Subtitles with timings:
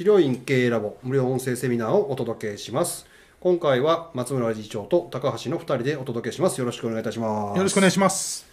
[0.00, 3.04] 治療院経営ラボ無料音声セミナーをお届けします。
[3.38, 6.58] 今回は松村理事長と高橋の2人でお届けします。
[6.58, 7.56] よろしくお願いいたします。
[7.58, 8.46] よろしくお願いします。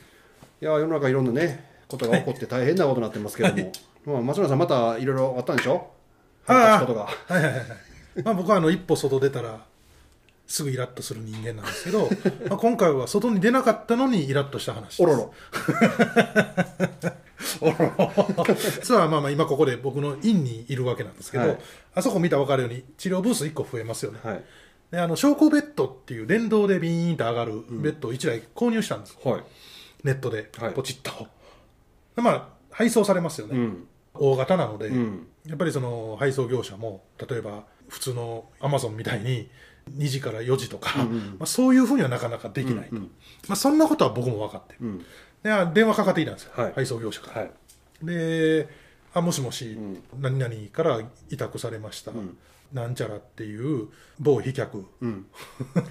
[0.61, 3.71] いや世の中いろんなねことが起こって大変なことになってますけれども、
[4.15, 5.87] まあ、松村さんまたいろいろあったんでしょ？
[6.47, 7.05] あことが。
[7.05, 7.67] はいはいはいはい。
[8.25, 9.63] まあ僕はあの一歩外出たら
[10.47, 12.09] すぐイラッとする人間なんですけど、
[12.49, 15.01] まあ今回は外に出なかったのにイラッとした話です。
[15.01, 15.33] おろろ
[17.61, 18.55] おろろ。
[18.83, 21.57] そうはまあまあ今ここで僕の院にいるわけなんですけど、はい
[21.95, 24.19] あそこ見たら分かるように治療ブース1個増えますよね。
[24.23, 24.43] はい
[24.91, 29.17] であの昇降ベッドっていう電動でビーンと上がるベッドを1台購入したんです。
[29.23, 29.43] はい
[30.03, 31.27] ネットではいポチッと。
[32.15, 33.57] でまあ配送されますよね。
[33.57, 33.87] うん
[34.19, 39.49] 大型なので、うんやっぱりその配送業者も例えば普通のアマゾンみたいに
[39.95, 41.17] 2時から4時とか、うんうん。
[41.17, 43.01] まあ、そういうふうにはなかなかできないと、うん
[43.47, 44.73] まあ、そんなことは僕も分かって。
[44.73, 45.05] るうん。
[45.43, 46.73] であ電話かかってきたんですよ、はい。
[46.73, 47.51] 配送業者から、はい。
[48.03, 48.67] で
[49.13, 50.03] あもしもし、ん。
[50.19, 52.37] 何々から委託されました、ん
[52.73, 53.87] なんちゃらっていう
[54.19, 55.25] 某飛脚うん。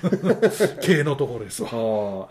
[0.83, 1.71] 系のところですわ。
[1.71, 2.29] は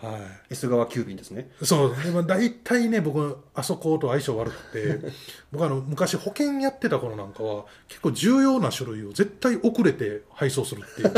[0.50, 0.52] い。
[0.52, 1.50] S 側急便ですね。
[1.62, 1.96] そう。
[2.02, 5.00] でも大体ね僕あそこと相性悪くて
[5.50, 11.12] 僕あの昔保険やってた頃なんかは結構重要な書類を絶対遅れて配送するっていう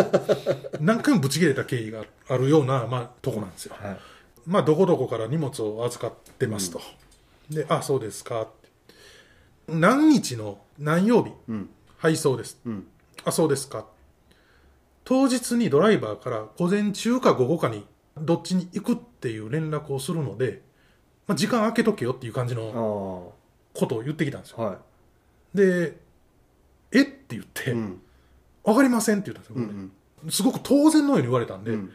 [0.81, 3.77] 何回もぶち切れた経緯があるような、まあ、とこなんですよ。
[3.79, 3.99] はい。
[4.47, 6.81] まあどこどこから荷物を預かってますと、
[7.51, 8.43] であそうですか。
[8.43, 8.95] って
[9.69, 11.69] 何日の何曜日うん。
[11.99, 12.59] 配送です。
[12.65, 12.87] うん
[13.29, 13.87] あそうですか。
[15.05, 17.87] 当日にドライバーから午前中か午後かに
[18.19, 20.63] どっちに行くっていう連絡をするので、
[21.27, 23.33] まあ、時間空けとけよっていう感じの
[23.75, 24.59] ことを言ってきたんですよ。
[24.59, 24.79] は
[25.55, 25.97] で
[26.93, 27.03] え？
[27.03, 28.01] って言って、いうん。
[28.65, 29.93] 分かりませんって言ったんですよ、うん
[30.25, 30.31] うん。
[30.31, 31.93] すごく当然のように言われたんで、うん。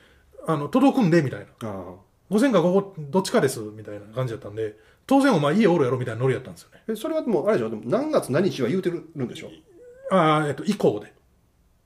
[0.48, 1.70] あの届くんでみたいな。
[1.70, 1.96] あ
[2.30, 6.82] 午前か午後どっちかですみたいな感じだったんで当然お前家おるやろみたいなノリやったんですよね。
[6.88, 7.70] あえそれはでもあれでしょ？
[7.70, 9.50] でも何月何日は言うてるんでしょ？
[10.10, 11.13] ああえっと以降で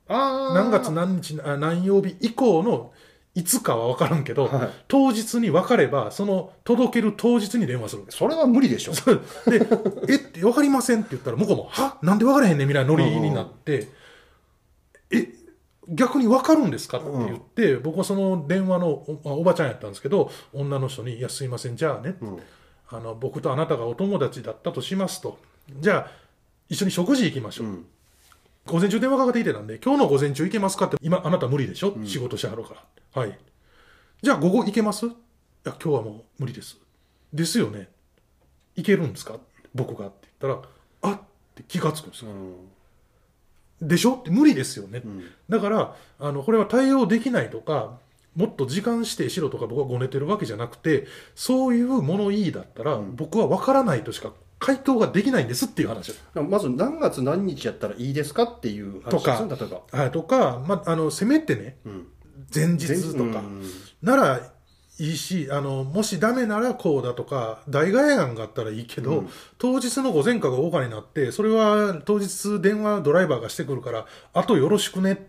[0.09, 2.91] 何月何日あ何曜日以降の
[3.35, 4.69] いつかは分からんけど、はい。
[4.87, 8.05] 当日に分かればその届ける当日に電話する。
[8.09, 8.93] それは無理でしょ。
[8.93, 9.61] で
[10.09, 11.99] 「えって分かりません」って言ったら向こうも「は？
[12.01, 13.89] なんで分からへんねん」みたいなノリになって
[15.11, 15.27] 「え
[15.87, 22.39] 逆に分かるんですか?」って言って、僕はその電話のおおばちゃんやったんですけど女の人に「いやすいませんじゃあね、うん。
[22.89, 25.37] あの僕とあなたがお友達だったとしますと
[25.79, 26.11] じゃあ
[26.69, 27.85] 一緒に食事行きましょう」うん
[28.67, 32.75] 午前中電話かかってきてたんで、今日の午前中行けますかって、今あなた無理でしょ、仕事してはるか
[33.15, 33.21] ら。
[33.21, 33.39] はい。
[34.21, 35.05] じゃあ午後行けます？
[35.05, 35.15] いや、
[35.65, 36.77] 今日はもう無理です。
[37.33, 37.89] ですよね。
[38.75, 39.37] 行けるんですか？
[39.73, 41.21] 僕がって言ったら、あっ
[41.55, 42.31] て気がつくんですよ。
[43.81, 44.13] でしょ？
[44.15, 45.01] って無理ですよね。
[45.03, 47.99] うんだから、あの、これは対応できないとか、
[48.35, 56.13] もっと時間指定しろとか僕はごねてるわけじゃなくて、そういう物言いだったら、僕は分からないとしか回答ができないんですっていう話。
[56.33, 59.99] まず何月何日やったらいいですかっていう話とかですね例えば。
[59.99, 62.07] はい、とか、まあ、あのせめてね、うん。
[62.53, 63.39] 前日とか。
[63.39, 63.63] うん
[64.01, 64.51] なら
[64.99, 69.29] いいしあのもしダメならこうだとか代替案があったらいいけど、うん。
[69.57, 75.27] 当日の午前か午後かになってそれは当日電話ドライバーがしてくるからあとよろしくね。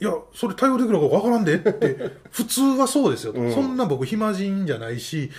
[0.00, 3.52] いやそれ対応できるか分からんでって普通はそうですよ、うん。
[3.52, 5.30] そんな僕暇人じゃないし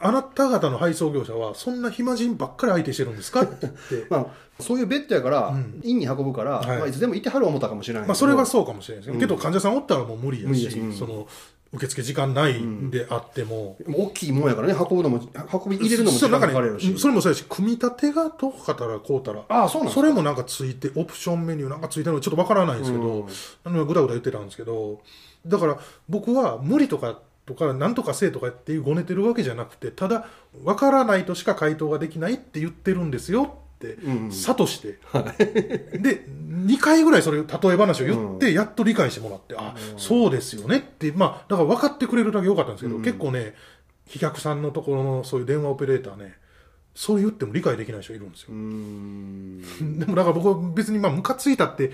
[0.00, 4.06] あなた方の配送業者はそんな暇人ばっかり相手してるんですかって言って。
[4.10, 4.26] まあ、
[4.62, 5.80] そういうベッドやから、うん。
[5.82, 6.78] 院に運ぶから、はい。
[6.78, 9.38] まあ、いつでもいてはる思ったかもしれないまあ、それはそうかもしれないですけど、うん。
[9.38, 10.92] けど患者さんおったらもう無理やし、うん。
[10.92, 11.26] その
[11.74, 23.26] 受付時間ないであっても、でも大きいもんやからね運ぶのも運び入れるのも時間かかるし、ね、それもそうやし組み立てがどうかたらこうたらああそうなんそれもなんかついてオプションメニューなんかついてるのちょっとわからないんですけど、
[23.64, 25.00] ぐだぐだ言ってたんですけど
[25.46, 25.78] だから
[26.10, 30.28] 僕は無理とかとかなんとかせえとかっていうごねてるわけじゃなくてただ
[30.62, 34.30] わからないとしか回答ができないって言ってるんですよってうん。
[34.30, 34.98] 諭して、
[35.98, 43.02] で2回ぐらいそれ例え話を言ってやっと理解してもらって、あそうですよねってまあだから分かってくれるだけ良かったんですけど、うん。
[43.02, 43.54] 結構ね
[44.06, 46.34] 飛脚さんのところのそういう電話オペレーターね
[46.94, 48.48] そう言っても理解できない人いるんですよ。
[48.50, 49.62] うーん。
[49.98, 51.90] でもだから僕は別にまあムカついたって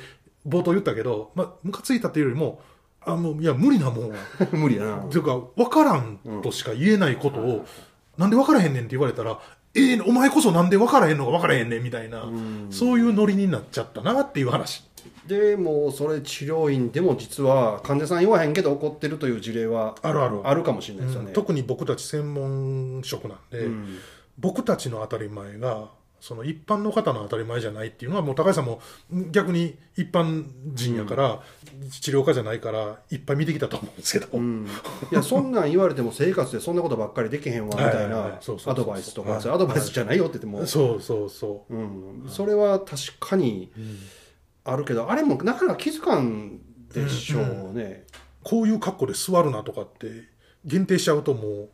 [0.47, 2.61] 冒頭言ったけど、まあ、ムカついたっていうよりも
[3.09, 4.13] あもういや無理なもん。
[4.53, 4.97] 無理やな。
[4.99, 7.65] っていうか分からんとしか言えないことを、
[8.17, 9.39] なんで分からへんねんって言われたら
[9.75, 12.69] ええお前こそなんで分からへんのか分からへんねんみたいな、ん。
[12.71, 14.85] そういうノリになっちゃったなっていう話。
[15.27, 20.41] でもそれ治療院でも実は患者さん言わへんけど怒ってるという事例はあるある。
[20.45, 21.33] あるかもしれないですよね、うん。
[21.35, 23.99] 特に僕たち専門職なんで、うん。
[24.39, 25.89] 僕たちの当たり前が
[26.21, 28.81] その一般の方の当たり前じゃないっていうのはもう高橋さんも
[29.31, 30.45] 逆に一般
[30.75, 31.43] 人やから、
[32.01, 34.67] 治療家じゃないからいっぱい見てきたと思うんですけど、うん。
[35.11, 39.35] いや そんなん言われても生活でそんなことばっかりできへんわみたいなアドバイスとはい。
[39.35, 41.75] かそれアドバイスじゃないよって言っても、そうそうそう。
[41.75, 43.71] ん、それは確かに
[44.65, 46.61] あるけどあれもなかなか気づかん
[46.93, 48.07] でしょうね、
[48.43, 50.25] こういう格好で座るなとかって
[50.65, 51.69] 限定しちゃうともう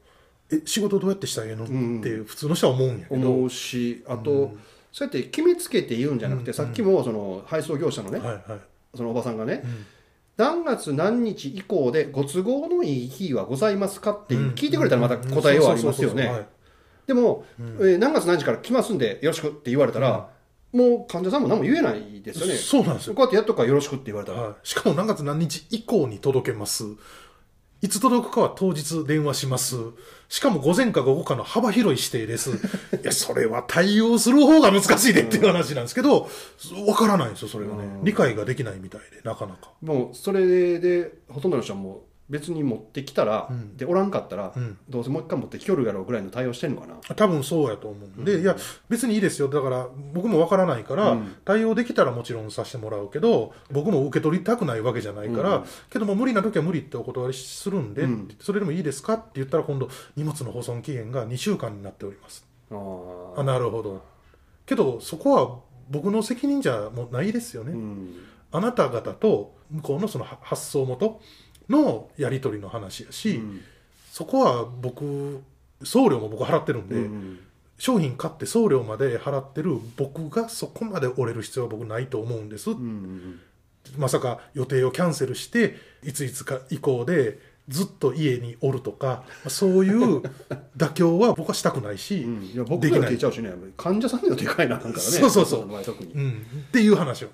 [0.51, 2.01] え仕事どうやってしたらええの、ん。
[2.01, 4.55] って普通の人は思うんやけど、思うしあと、
[4.93, 8.61] そうやって決めつけて言うんじゃなくて、さっきもその配送業者のね、はいはい。
[8.97, 9.63] そのおばさんがね、ん。
[10.37, 14.51] 何月何日以降でご都合のいい日はございますかっていう、うん。
[14.51, 15.95] 聞いてくれたらまた答えようありますよね。
[15.95, 16.47] そうそうそうそうはい
[17.07, 20.31] でも、えー何月何日から来ますんでよろしくって言われたら、
[20.73, 21.43] もう患者さん。
[21.43, 26.85] も何も言えないですよねそうなんですよこうやってやっとくからよろしくって言われたら、はい、しかも何月何日以降に届けます。
[27.85, 29.77] いつ届くかは当日電話します。
[30.31, 32.53] しかも午前か午後かの幅広い指定です。
[32.53, 32.55] い
[33.05, 36.27] や、それは対応する方が難しいでっていう話なんですけど、
[36.87, 38.01] わからないんですよ、それがね。
[38.03, 39.71] 理解ができないみたいで、なかなか。
[39.83, 44.79] もうそれでほとんどの人はもう別に持ってきたら、でおらんかったら、ん。
[44.89, 46.95] どうせもう一回持ってきよるやろうぐらいの対応してんのかな。
[47.15, 48.57] 多分そうやと思うんで、いや、
[48.89, 49.49] 別にいいですよ。
[49.49, 58.07] だから、僕もわからないから、対応できたらもちろんさせてもらうけど、僕も受け取りたくないわけじゃないから、けども無理な時は無理ってお断りするんで、
[58.41, 62.47] それでもいいですかって言ったら今度、荷物の保存期限が2週間になっております。
[62.71, 64.03] あなるほど。
[64.65, 65.61] けど、そこは
[65.91, 67.73] 僕の責任じゃもうないですよね。
[67.73, 68.15] うん。
[68.51, 71.21] あなた方と向こうのそのは発送元
[71.69, 73.61] のやり取りの話やし、うん。
[74.11, 75.43] そこは僕、
[75.83, 77.39] 送料も僕払ってるんで、うん
[77.77, 83.41] 商品買って送料まで払ってる僕がそこまで折れる必要は僕ないと思うんです、うんうん
[83.99, 87.39] まさか予定をキャンセルしていついつか以降で
[87.69, 90.23] ずっと家におるとかそういう
[90.75, 92.43] 妥協は僕はしたくないし、うん。
[92.45, 93.01] いや僕できない。
[93.03, 93.53] らの手ちゃうしね。
[93.77, 95.01] 患者さんかいななんからね。
[95.01, 95.69] そうそうそう。
[95.69, 97.33] うん、っていう話をね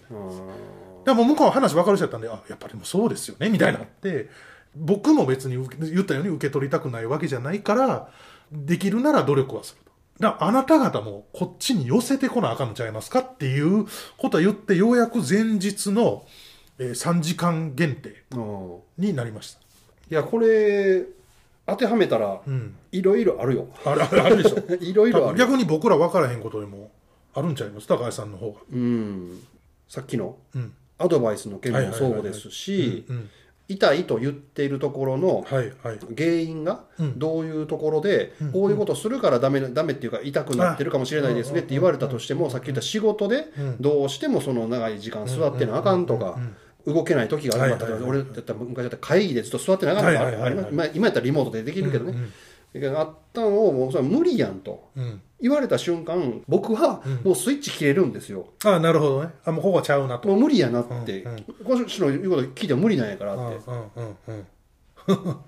[1.10, 4.28] あでも向こうは話分かる人だったんであやっぱりもうそうですよねみたいになって
[4.76, 8.10] 僕も別に言ったように受け取りたくないわけじゃないから
[8.52, 9.90] できるなら努力はすると。
[10.20, 13.86] だあなた方もこっちに寄せてこなあかんのちゃいますかっていう
[14.18, 16.24] ことを言ってようやく前日の、
[16.78, 18.22] えー3時間限定
[18.98, 19.60] になりました。
[20.10, 21.04] いやこれ
[21.66, 22.76] 当てはめたらうん。
[22.92, 24.58] いろいろあるよあるあるあるでしょ。
[24.84, 26.90] いろいろある逆に僕ら分からへんことでも
[27.34, 27.86] あるんちゃいます？
[27.86, 28.60] 高橋さんの方が。
[28.72, 29.40] うん
[29.88, 30.36] さっきの？
[30.54, 30.72] うん。
[31.00, 33.28] アドバイスの件もそうですしうん。
[33.68, 35.46] 痛いと言っているところの。
[35.48, 37.18] 原因がうん。
[37.18, 43.76] どういうところでうんこういうことするからダメダメっていうか痛くなってるかもしれないですねって言われたとしてもさっき言った仕事でうん。
[43.80, 46.56] どうしてもその長い時間座ってなあかんとかうん
[46.94, 50.52] 動けない時があるはいはいはい俺だったら昔だったら会議でずっと座ってなあかんとかはいはいはいはい。
[50.52, 52.14] ありますまあ今やったらリモートでできるけどね
[52.72, 55.04] だけどあったのをもうそれは無理やんとうん。
[55.04, 55.22] うん。
[55.40, 59.30] 言われた瞬間僕はもうスイッチ切れるんですよあなるほどね。
[59.46, 60.28] あ、もうここはちゃうなと。
[60.28, 64.46] もう無理やなってうんうんこの人の言うこと聞いても無理なんやからうんってうんうん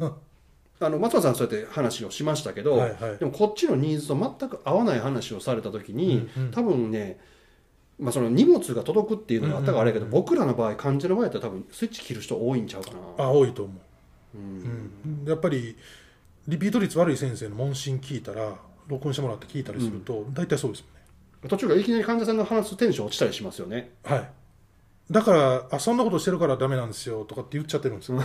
[0.01, 0.13] うん。
[0.81, 7.21] あの松原さんそうやって話をしましたけど、はいはいでもこっちのニーズと全く合わない話をされた時に、うんうん多分ね、
[8.01, 13.25] まあ、その荷物が届くっていうのがあったからあれやけど、うん僕らの場合患者の場合やったら多分スイッチ切る人多いんちゃうかな。
[13.27, 14.39] あ、多いと思う。
[14.39, 14.93] うん
[15.25, 15.77] うん、やっぱり
[16.49, 18.57] リピート率悪い先生の問診聞いたら
[18.89, 21.49] 録音してもらって聞いたりすると、大体そうですもんね。
[21.49, 23.93] 途中からいきなり患者さんが話すテンション落ちたりしますよね。
[24.05, 24.31] はい。
[25.11, 28.23] だからあそんなことしてるからダメなんですよとかって言っちゃってるんですよ。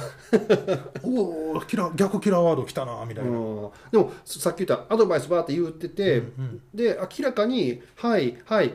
[1.03, 3.71] おおキラ逆キラーワード来たなみたいな、うん。
[3.91, 6.61] でもさっき言ったアドバイスバーって言ってて、うん。
[6.73, 8.73] で明らかに「はいはい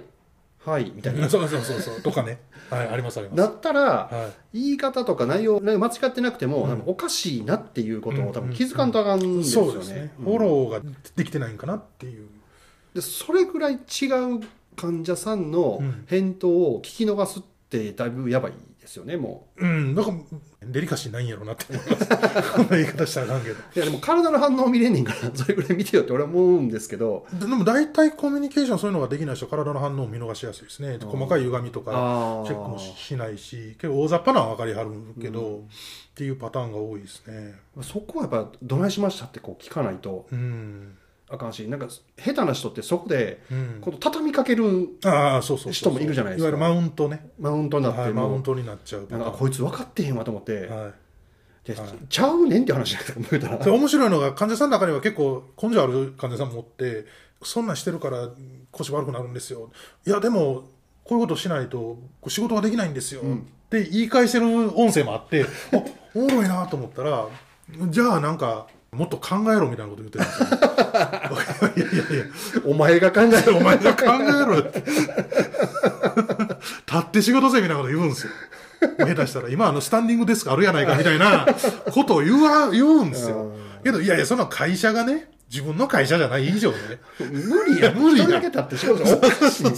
[0.64, 1.28] はい」みたいな。
[1.30, 2.02] そうそうそうそう。
[2.02, 2.40] とかね。
[2.70, 3.38] はいありますあります。
[3.38, 4.58] だったらはい。
[4.60, 6.82] 言い方とか内容間違ってなくても、うん。
[6.86, 9.70] おかしいなっていうことうんを多分気づかんとあかんですよね。
[9.72, 10.81] そうですね、うんフォローが
[11.16, 12.28] できてないんかなっていう。
[12.94, 14.40] でそれぐらい違う
[14.76, 16.04] 患者さんのうん。
[16.06, 17.42] 返答を聞き逃すっ
[17.72, 19.67] てだいぶやばいですよねもう。
[19.67, 20.12] んなんか
[20.62, 22.08] デリカシーないんやろうなって思います
[22.52, 23.55] こんな言い方したらあかんけど。
[23.55, 27.26] ういやでも体の反応見れんねんから それぐらい見てよって俺は思うんですけど。
[27.32, 30.98] ででも大体コミュニケーションそういうのができない人は体の反応を見逃しやすいですね。
[31.02, 32.46] 細かい歪みとかあー。
[32.46, 35.64] チェックもしないし結構大雑把なのは分かりはるけど、
[36.12, 37.55] っていうパターンが多いですね。
[37.82, 40.26] そこはやっぱどないしましたってこう聞かないと。
[40.31, 40.96] うん、
[41.32, 46.48] あかんしなんか下手な人ってそこでうん、この畳みかけるああそうそうそう人もいるじゃないですか。
[46.51, 47.31] いわゆるマウントね。
[47.39, 49.06] マウントになってはい、マウもントになっちゃう。
[49.10, 50.93] なんかこいつ分かってへんわと思って、は
[51.67, 51.72] い。
[51.72, 51.91] ではい。
[52.08, 53.65] ちゃうねんって話じゃないですかたら。
[53.65, 57.06] で面白いのが患者さんの中には結構根性ある患者さんもおって
[57.43, 58.29] そんなんしてるから
[58.70, 59.70] 腰悪くなるんですよ。
[60.06, 60.65] いやでも
[61.05, 61.98] こういうことしないと
[62.29, 63.24] 仕事ができないんですよ、っ
[63.69, 64.46] て言い返してる
[64.79, 65.82] 音声もあって あ
[66.15, 67.27] おもろいなと思ったら
[67.89, 72.25] じゃあなんかもっと考えろみたいなこと言ってるんですよいやいやいや
[72.67, 74.06] お前が考えろお前が考え
[74.44, 74.82] ろよって。
[76.93, 78.32] 立って仕事せみたいなこと言うんですよ。
[78.99, 81.46] 下手したら、今あのスタンディングデスクあるやないかみたいな
[81.91, 83.55] ことを言わ、言うんですよ。
[83.82, 86.77] けど、いやいや、その会社がね、自分の会社じゃない以上ね。
[87.19, 89.69] 無理や無理やだけ立って仕事がおかしいい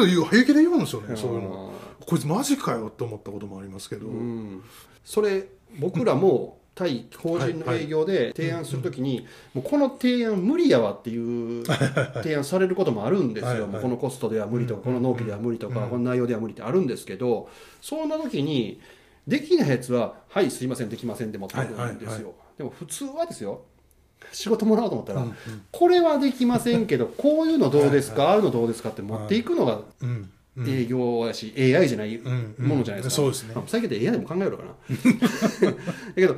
[0.00, 1.72] やいや、平気で言うんですよね、そういうの。
[2.06, 4.62] こいつマジかよって思ったこともありますけど、うん、
[5.04, 5.46] それ
[5.78, 15.90] 僕らも対法人の営業で提案するときに、もうこの提案無理やわっていう提案されることもあるんですよ、このコストでは無理とか、この納期では無理とか、うん。
[15.90, 17.48] この内容では無理ってあるんですけど、
[17.80, 18.80] そんな時に、
[19.26, 23.62] できないやつは、はい、すいません、できませんでもってくるんですよ、でも普通はですよ、
[24.32, 25.34] 仕事もらおうと思ったら、うんうん。
[25.70, 29.80] これはできませんけど、こういうのどうですか、ああいうのどうですかって持っていくのが
[30.66, 32.66] 営業やし、AI じゃないうんうん。
[32.66, 33.54] ものじゃないですか、そうですね。
[33.54, 34.70] まあ最近で AI でも考えようかな。
[35.70, 35.74] だ
[36.14, 36.36] けど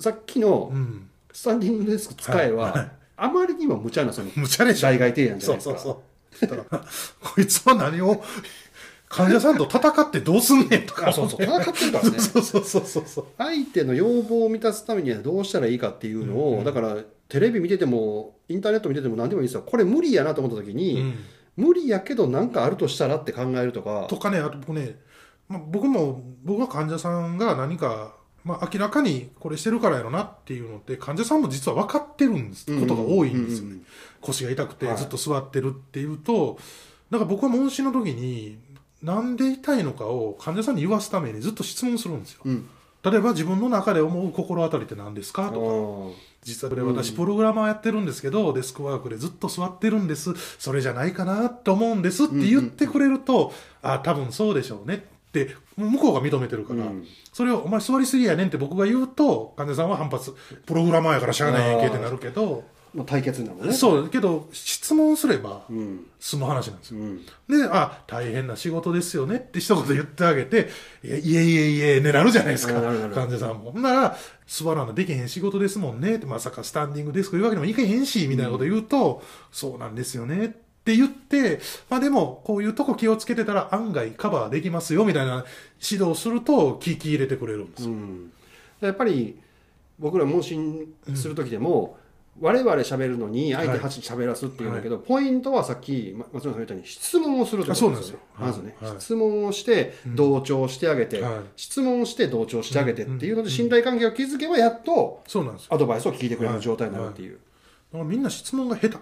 [0.00, 1.08] さっきのうん。
[1.32, 2.90] スタンディングデスク使えは、はいはい。
[3.16, 4.88] あまりにも無茶なその無茶でしょ。
[4.88, 5.78] 代替提案じゃないですか。
[5.78, 5.94] そう
[6.40, 6.68] そうそう。
[7.34, 8.22] こいつは何を
[9.08, 11.08] 患者さんと戦ってどうすんねんとか。
[11.08, 12.18] あそうそう戦ってるからね。
[12.20, 13.26] そうそうそうそうそう。
[13.38, 16.96] 相手の要望を満たすためにはどうしたらいいかっていうのを、だから
[17.28, 19.62] テレビ見ててもインターネット見てても何でもいいですよ。
[19.62, 21.14] これ無理やなと思った時に、うん
[21.56, 24.06] 無理やけど何かあるとしたらって考えるとか。
[24.08, 24.98] とかねあと僕ね、
[25.48, 32.70] まあ、僕も僕は患者さんが何か、まあ、明らかにこれしてるからやろなっていうのって患者さんも実は分かってるんです。
[32.70, 32.80] うん。
[32.80, 33.86] ことが多いんですよね、うん
[34.22, 34.96] 腰が痛くてはい。
[34.96, 36.56] ずっと座ってるっていうと、
[37.10, 38.56] だから僕は問診の時に
[39.02, 42.42] なんで痛いのかを患者さんに言わすためにずっと質問するんですよ。
[42.44, 42.68] うん
[43.04, 45.50] 例えば自分の中で思う心当たりって何ですか？
[45.50, 46.18] とか。
[46.18, 50.34] あ実はこれ私プログラマーやってるんですけど、デスクワークでずっと座ってるんです。
[50.58, 55.06] それじゃないかなと思うんですって言ってくれると、あ多分そうでしょうね。
[55.28, 57.06] って向こうが認めてるから、うん。
[57.32, 60.34] それをお前座りすぎやねんって僕が言うと患者さんは反発。
[60.66, 63.72] プログラマーやからしゃあないやんけってなるけど、まあ対決になるのね。
[63.72, 64.08] そう。
[64.10, 66.06] けど質問すればうん。
[66.20, 67.00] 済む話なんですよ。
[67.00, 67.24] うん。
[67.48, 70.68] で、あ、大変な仕事ですよねって一言言ってあげて、
[71.02, 72.74] いえいえいえ、ねなるじゃないですか
[73.14, 73.72] 患者さんも。
[73.72, 80.48] ほんなら、座らなできへん仕事ですもんねって、まさかスタンディングデスクいうわけにもいけへんし、みたいなこと言うと、そうなんですよねっ
[80.84, 85.44] て言って、まあでも、こういうとこ気をつけてたら案外カバーできますよ、みたいな
[85.80, 87.90] 指導をすると、聞き入れてくれるんですよ。
[87.90, 88.32] うん、
[88.80, 89.38] やっぱり
[89.98, 91.96] 僕ら問診する時でも、
[92.40, 98.18] 我々喋るのに相手8喋らすっていうんだけど、ポイントはさっきま松村さんが言ったように質問をするということですよ。
[98.38, 99.00] まずね、はい。
[99.00, 101.34] 質問をして同調してあげて、はい。
[101.56, 105.22] 質問して同調してあげてっていうので信頼関係を築けばやっと。
[105.68, 107.38] アドバイスを聞いてくれる状態になるっていう、
[107.92, 108.96] だからみんな質問が下手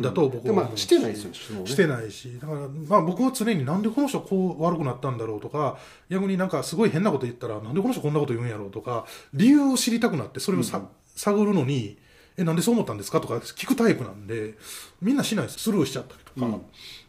[0.00, 0.86] だと僕ではし。
[0.86, 2.38] てないですよしてないし。
[2.40, 5.78] だから、まあ、僕は常になんでこの人こう悪くなったんだろうとか
[6.10, 10.82] 逆になんかすごい変なこと言ったらなんでこの人こんなこと言うんやろうとか理由を知りたくなってそれをさ、
[11.14, 11.98] 探るのに
[12.36, 13.20] えなんでそう思ったんですか？
[13.20, 14.54] とか聞くタイプなんで
[15.00, 15.58] みんなしないです。
[15.58, 16.58] スルーしちゃったりとか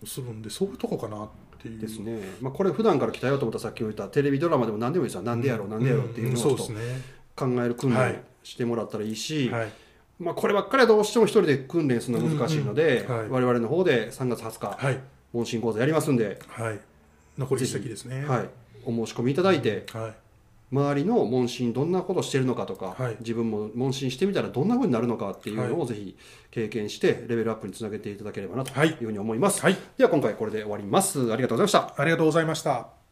[0.05, 1.29] するんで、そういうとこかなっ
[1.59, 1.79] ていう。
[1.79, 5.23] ですね、まあ、これ普段から鍛えようと思ったらさっき言ったテレビドラマでも何でもいいですよ。
[5.23, 8.21] なんでやろうなんでやろうっていうのをちょっと考える訓練はい。
[8.43, 9.71] してもらったらいいし、はい。
[10.19, 13.29] まあ、こればっかりはどうしても一人で訓練するのは難しいので、うんうんはい。
[13.29, 14.99] 我々の方で3月20日、はい。
[15.33, 16.79] 問診講座やりますんで、はい。
[17.37, 18.23] 残り一席ですね。
[18.25, 18.49] はい、
[18.85, 20.13] お申し込みいただいて、はい
[20.75, 26.17] 周りの問診どんなことしてるのかとか、はい自分も問診してみたらどんな風になるのかっていうのをぜひ
[26.51, 29.61] 経験してレベルアップにつなげていただければなとはいいうふうに思います。
[29.61, 31.31] はいでは今回これで終わります。
[31.31, 32.01] ありがとうございました。
[32.01, 33.04] ありがとうございました